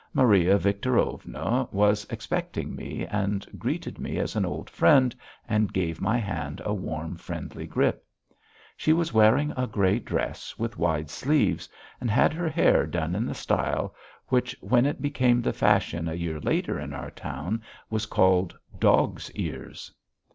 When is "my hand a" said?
6.01-6.73